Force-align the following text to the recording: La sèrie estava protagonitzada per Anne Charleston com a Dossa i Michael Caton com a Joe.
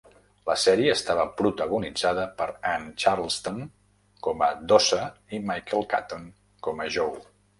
La 0.49 0.53
sèrie 0.59 0.93
estava 0.93 1.25
protagonitzada 1.41 2.23
per 2.39 2.47
Anne 2.71 2.89
Charleston 3.03 3.61
com 4.29 4.43
a 4.47 4.49
Dossa 4.73 5.01
i 5.39 5.43
Michael 5.51 5.89
Caton 5.95 6.25
com 6.69 6.85
a 6.87 6.89
Joe. 6.97 7.23